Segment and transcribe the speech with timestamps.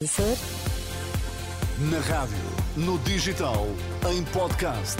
[0.00, 2.38] Na rádio,
[2.76, 3.66] no digital,
[4.08, 4.96] em podcast.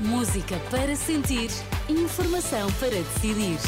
[0.00, 1.50] Música para sentir,
[1.86, 3.58] informação para decidir.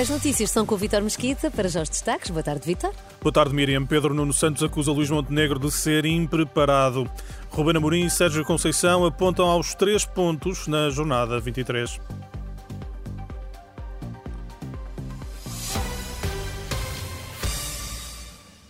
[0.00, 1.50] As notícias são com o Vitor Mesquita.
[1.50, 2.30] Para já os destaques.
[2.30, 2.94] Boa tarde, Vitor.
[3.20, 3.84] Boa tarde, Miriam.
[3.84, 7.10] Pedro Nuno Santos acusa Luís Montenegro de ser impreparado.
[7.50, 11.98] Ruben Amorim e Sérgio Conceição apontam aos três pontos na jornada 23.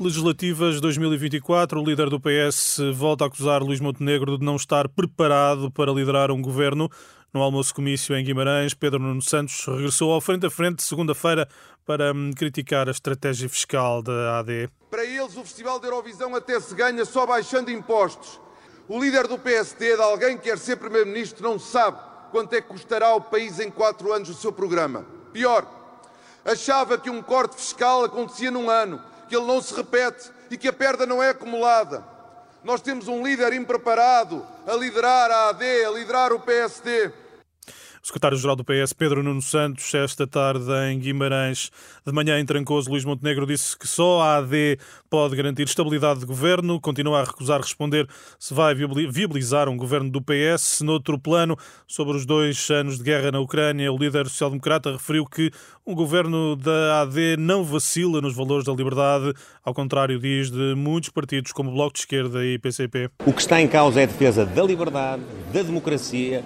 [0.01, 5.71] Legislativas 2024, o líder do PS volta a acusar Luís Montenegro de não estar preparado
[5.71, 6.89] para liderar um governo.
[7.35, 11.47] No almoço comício em Guimarães, Pedro Nuno Santos regressou ao frente a frente segunda-feira
[11.85, 14.71] para hum, criticar a estratégia fiscal da AD.
[14.91, 18.41] Para eles, o Festival da Eurovisão até se ganha só baixando impostos.
[18.89, 21.99] O líder do PSD, de alguém que quer ser Primeiro-Ministro, não sabe
[22.31, 25.05] quanto é que custará ao país em quatro anos o seu programa.
[25.31, 25.67] Pior,
[26.43, 30.67] achava que um corte fiscal acontecia num ano que ele não se repete e que
[30.67, 32.05] a perda não é acumulada.
[32.65, 37.13] Nós temos um líder impreparado a liderar a AD, a liderar o PSD.
[38.03, 41.71] O secretário-geral do PS, Pedro Nuno Santos, esta tarde em Guimarães,
[42.05, 44.79] de manhã em Trancoso, Luís Montenegro disse que só a AD
[45.11, 46.81] pode garantir estabilidade de governo.
[46.81, 50.81] Continua a recusar responder se vai viabilizar um governo do PS.
[50.81, 55.51] Noutro plano, sobre os dois anos de guerra na Ucrânia, o líder social-democrata referiu que
[55.87, 61.11] um governo da AD não vacila nos valores da liberdade, ao contrário, diz, de muitos
[61.11, 63.11] partidos como o Bloco de Esquerda e PCP.
[63.27, 66.43] O que está em causa é a defesa da liberdade, da democracia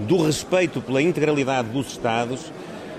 [0.00, 2.52] do respeito pela integralidade dos Estados,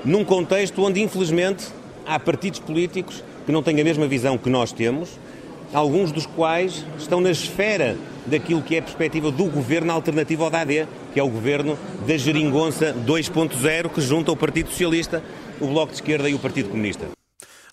[0.04, 1.68] num contexto onde, infelizmente,
[2.06, 5.20] há partidos políticos que não têm a mesma visão que nós temos,
[5.74, 10.50] alguns dos quais estão na esfera daquilo que é a perspectiva do governo alternativo ao
[10.50, 11.78] da AD, que é o governo
[12.08, 15.24] da geringonça 2.0, que junta o Partido Socialista,
[15.60, 17.23] o Bloco de Esquerda e o Partido Comunista.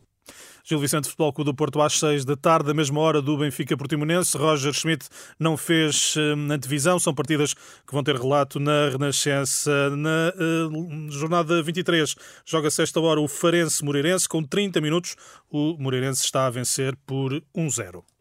[0.63, 3.75] Gil Vicente Futebol Clube do Porto às 6 da tarde, da mesma hora do Benfica
[3.75, 4.37] Portimonense.
[4.37, 9.89] Roger Schmidt não fez uh, antevisão, são partidas que vão ter relato na Renascença.
[9.89, 12.15] Na uh, jornada 23,
[12.45, 15.17] joga-se esta hora o Farense Moreirense com 30 minutos.
[15.51, 18.12] O Moreirense está a vencer por 1-0.